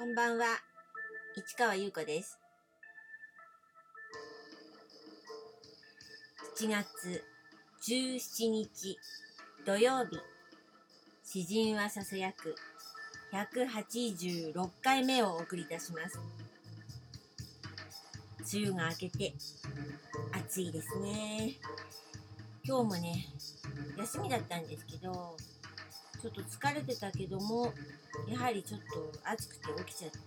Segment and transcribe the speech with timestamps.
[0.00, 0.46] こんばんは、
[1.36, 2.38] 市川優子です。
[6.58, 7.22] 7月
[7.86, 8.98] 17日
[9.66, 10.18] 土曜日、
[11.22, 12.54] 詩人はささやく
[13.30, 16.18] 186回目をお送りいたします。
[18.56, 19.34] 梅雨が明けて
[20.32, 21.56] 暑いですね。
[22.64, 23.26] 今日もね、
[23.98, 25.36] 休みだったんですけど、
[26.20, 27.72] ちょっと疲れてたけども、
[28.28, 30.18] やはりちょっと暑くて起きちゃって、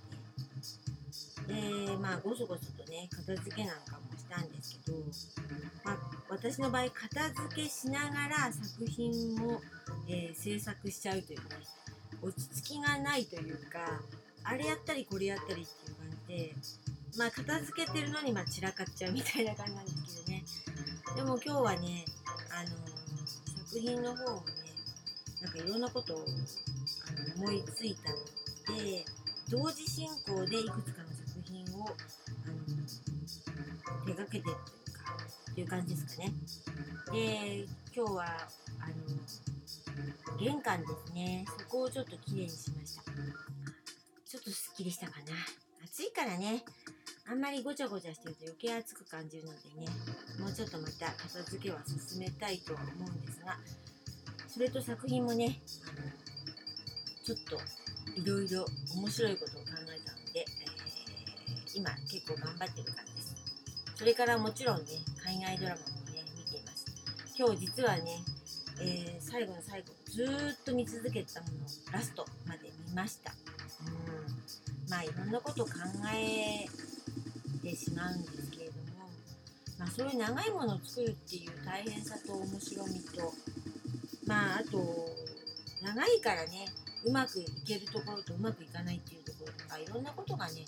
[1.48, 4.98] で、まあ、ごそごそとね、片付けなんかもしたんですけど、
[5.84, 5.98] まあ、
[6.30, 9.62] 私の場合、片付けしながら作品も、
[10.08, 11.46] えー、制作しちゃうというね、
[12.22, 14.02] 落ち着きがないというか、
[14.44, 16.56] あれやったりこれやったりっていう感じで、
[17.18, 20.44] まあ、片付けてるのに、まあ、散らかっちゃうみたいな感じなんですけどね。
[21.16, 22.06] でも今日はね、
[22.50, 24.44] あのー、作品の方も、
[25.44, 29.04] なんかいろんなことをあの思いついたので
[29.50, 31.92] 同時進行でいくつかの作品をあ
[32.50, 35.18] の手がけてるというか
[35.54, 36.34] という感じですかね。
[37.12, 38.26] で今日は
[38.80, 43.04] あの玄関ですねそこをちょっときれいにしました。
[43.04, 45.26] ちょっとすっきりしたかな。
[45.86, 46.64] 暑いからね
[47.30, 49.88] あんまりごちゃごちゃしてると余計暑く感じるのでね
[50.40, 53.58] もうちょっとまた片付けは進めたいと思うんですが
[54.54, 56.08] それと作品もねあの
[57.26, 57.58] ちょっと
[58.22, 58.66] いろいろ
[58.96, 63.36] 面白いことを考えたので、えー、今結構頑張ってる感じです。
[63.96, 64.84] それからもちろんね
[65.26, 66.86] 海外ドラマもね見ています。
[67.36, 68.24] 今日実はね、
[68.80, 71.54] えー、最後の最後ずっと見続けたもの
[71.92, 73.32] ラストまで見ました。
[73.32, 74.90] うん。
[74.90, 75.72] まあいろんなこと考
[76.14, 76.68] え
[77.64, 79.10] てしまうんですけれども
[79.80, 83.34] まあそういう長いものを作るっていう大変さと面白みと
[84.34, 84.80] まああと
[85.84, 86.66] 長いからね
[87.06, 90.66] うまくいけるところとうまくいかないっていうところとかいろんなことがね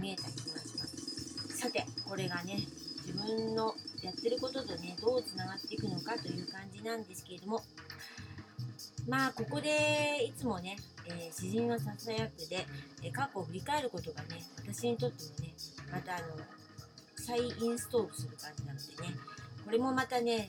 [0.00, 2.60] 見えた気がしますさてこれがね
[3.06, 7.62] 自分のやってることとねどうつながっていくのかという感じなんですけれども。
[9.06, 12.64] まあここでいつもね、えー、詩人のささやくで、
[13.02, 15.52] えー、過去を振り返ることがね私にとってもね
[15.92, 16.24] またあの
[17.14, 19.18] 再インストールする感じなのでね
[19.62, 20.48] これもまたね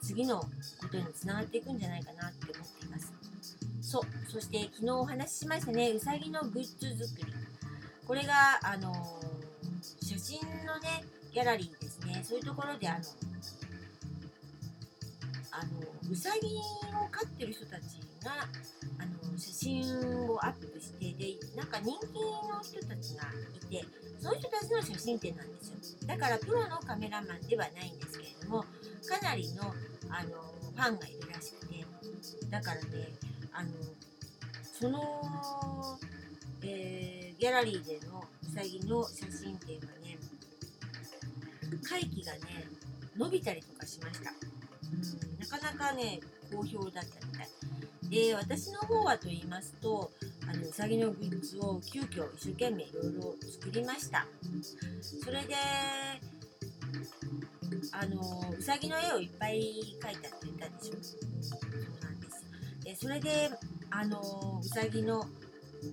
[0.00, 0.42] 次の
[0.88, 3.12] ことにつながっていくんじゃないかなって思っています。
[3.82, 7.32] そう、そして昨日お話ししましたね、うさぎのグッズ作り。
[8.06, 13.04] これが、あのー、写真のね、ギャラリーですね、そういうところで、あの、
[15.50, 16.60] あの、うさぎを
[17.10, 18.48] 飼ってる人たちが、
[18.98, 20.00] あの、写真
[20.30, 23.84] をアップして、で、なんか人気の人たちがいて、
[24.20, 26.06] その人たちの写真展なんですよ。
[26.06, 28.64] だから、プロのカメラマンではないんですけれども、
[29.06, 29.74] かなりの
[30.10, 30.30] あの
[30.74, 31.78] ファンがいるらしくて。
[32.50, 33.12] だからね
[33.52, 33.70] あの
[34.80, 35.98] その、
[36.62, 40.18] えー、ギャラリーでのうさぎの写真展はね
[41.88, 42.40] 会期がね
[43.16, 44.30] 伸びたりとかしました。
[44.30, 46.20] うんなかなかね
[46.50, 47.48] 好評だったみたい。
[48.10, 50.10] で私の方はと言いますと
[50.50, 54.26] あのうさぎのグッズを急遽一生懸命いろいろ作りました。
[55.22, 55.54] それで
[57.92, 59.60] あのうさぎの絵をいっぱい
[60.00, 60.96] 描いたって言ったでしょ？
[61.42, 61.60] そう
[62.04, 62.44] なんです。
[62.84, 63.50] でそれで
[63.90, 65.26] あのうさぎの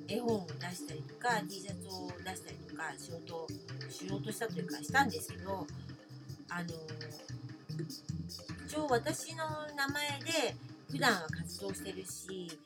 [0.08, 3.48] 絵本を出したりとか T シャツを出したりとかしようと
[3.90, 5.68] しようとしたというかしたんですけど
[6.50, 6.70] あの
[8.68, 10.56] 一応私の名前で
[10.92, 12.60] 普段は活動してるし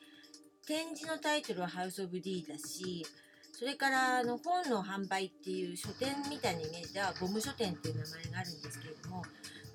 [0.66, 3.04] 展示のタイトルはハウス・オブ・ディーだし
[3.60, 9.22] それからあの本の販売っていう書店みたいなイメージではゴム書店っていう名前があるんですけれども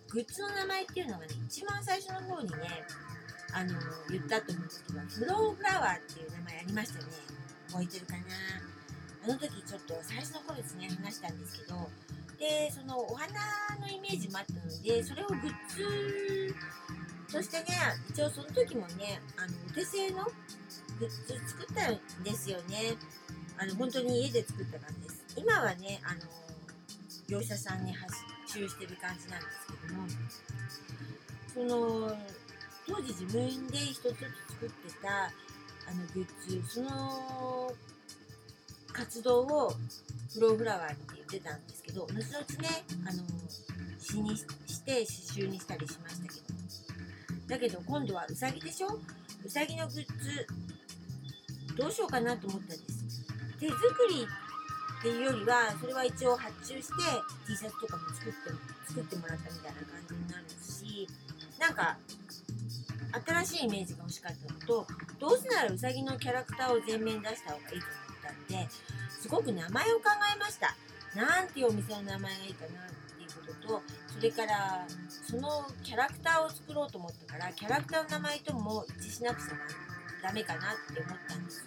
[0.09, 2.56] グッズの名前っていうのがね一番最初の方にね
[3.53, 3.78] あの
[4.09, 7.12] 言ったと思うんですけどフローフラワーっていう名前ありましたよね
[7.69, 8.19] 覚えてるかな。
[9.22, 11.78] あの時ちょっと最初の頃ですね話したんですけど
[12.41, 13.29] でそのお花
[13.78, 16.55] のイメージもあったのでそれをグッズ
[17.31, 17.78] としてね
[18.09, 20.26] 一応その時もねあのお手製の
[20.97, 22.97] グッズ作ったんですよね。
[23.57, 25.25] あの本当に家で作った感じです。
[25.37, 26.22] 今はねあの
[27.28, 28.13] 業者さんに発
[28.47, 29.67] 注してる感じなんです
[31.53, 32.17] けどもその
[32.87, 34.16] 当時自分で一つずつ
[34.53, 35.29] 作ってたあ
[35.93, 37.72] のグッズその
[38.93, 39.73] 活動を
[40.34, 43.23] フローフラワーって言ってたんですけど後々ねあの
[43.99, 44.46] 詩にし
[44.84, 45.03] て刺
[45.41, 46.46] 繍にしたりしましたけど。
[47.47, 48.87] だけど今度はうさぎでしょ？
[49.46, 50.47] うさぎのグッズ
[51.75, 53.04] どうしようかなと思ったんです。
[53.66, 54.28] 手作り
[55.00, 56.94] っていうよりはそれは一応発注して
[57.47, 58.38] T シャツとかも作って
[58.88, 61.08] 作ってもらったみたいな感じになるし
[61.59, 61.97] なんか
[63.46, 64.88] 新しいイメージが欲しかったのと
[65.20, 68.70] どうせならうさぎのキャラクターを前面出した方がいいと思ったんで
[69.09, 70.03] すごく名前を考
[70.35, 70.76] えました。
[71.16, 73.82] なんていうお店の名前がいいかなっていうことと
[74.14, 79.56] それからそのキャラクターを作ろうと思ったからキャラクターの名前とも一致しなくちゃ
[80.26, 80.62] ダメかなっ
[80.92, 81.66] て思ったんですよ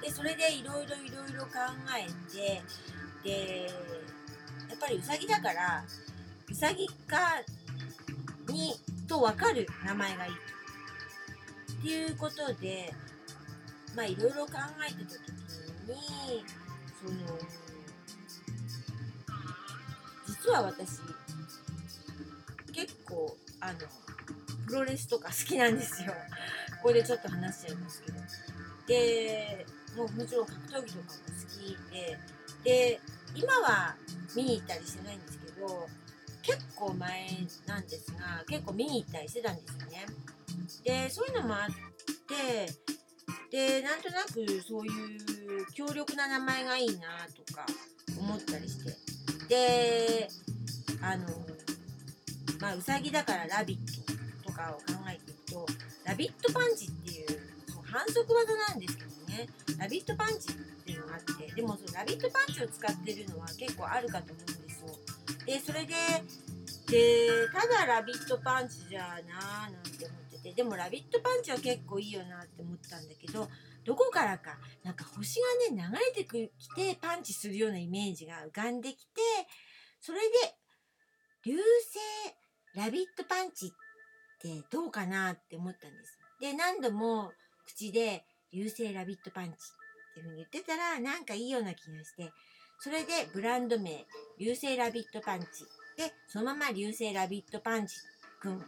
[0.00, 1.50] でそれでいろいろいろいろ考
[1.94, 2.62] えて
[3.22, 3.66] で
[4.70, 5.84] やっぱりうさぎだから
[6.50, 7.42] うさぎか
[8.48, 8.72] に
[9.06, 12.90] と分かる名前がいいっていうことで
[13.94, 14.52] まあいろいろ考
[14.88, 15.34] えてた時
[15.88, 16.44] に
[17.04, 17.38] その
[20.26, 21.00] 実は私
[22.72, 23.78] 結構あの
[24.66, 26.14] プロレスとか好きなんですよ。
[26.84, 28.18] ここでちょっと話しちゃいますけど。
[28.86, 29.66] で
[29.96, 30.98] もうもちろん格闘技とかも好
[31.48, 32.18] きで
[32.62, 33.00] で
[33.34, 33.96] 今は
[34.36, 35.88] 見に行ったりしてないんですけど
[36.42, 37.26] 結構前
[37.66, 40.06] なんですが結構見に行ったりしてたんですよね。
[40.84, 41.70] でそういうのもあっ
[42.28, 42.68] て
[43.50, 47.08] でなんとなくそういう強力な名前がいいな
[47.46, 47.64] とか
[48.18, 48.94] 思ったりして
[49.48, 50.28] で
[51.00, 51.26] あの
[52.60, 55.66] まあうさぎだからラビットとかを考えていくと
[56.04, 57.26] ラビットパンチっていう
[57.84, 59.48] 反則技なんですけどね。
[59.78, 60.54] ラビットパンチっ
[60.84, 64.88] ていうのがあってでもそのラビットパンチを使ってるのは結構あるかと思うんですよ。
[65.46, 65.94] でそれで
[66.86, 73.48] でただラビットパンチじゃなーなんて思っててでもラビットパンチは結構いいよなって思ったんだけど
[73.84, 75.40] どこからかなんか星
[75.70, 79.20] がね流れてきてパンチするようなイメージが浮かんできて
[80.00, 80.24] それで
[81.44, 81.64] 流星
[82.74, 83.70] ラビットパンチっ
[84.44, 86.18] てどうかなって思ったんです。
[86.38, 87.32] で何度も
[87.66, 92.30] 口で流星ラビットパンチっていう風に言ってたらなんかいいような気がして
[92.78, 94.04] それでブランド名
[94.38, 95.46] 流星ラビットパンチ
[95.96, 97.96] でそのまま流星ラビットパンチ
[98.40, 98.58] くん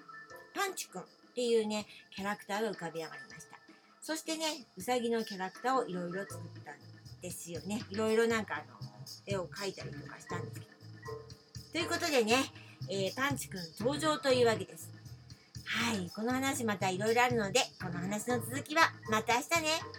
[0.55, 3.57] パンチくんっていうねキャラクターが浮かび上がりました。
[4.01, 4.47] そしてね
[4.77, 6.77] うさぎのキャラクターをいろいろ作ったん
[7.21, 7.83] ですよね。
[7.91, 8.79] いろいろなんかあの
[9.27, 10.73] 絵を描いたりとかしたんですけど。
[11.73, 12.37] ということでね、
[12.89, 14.96] えー、パンチくん登場というわけです。
[15.77, 19.96] はいこの話またいろいろあるのでこの話の続きはまた明日ね。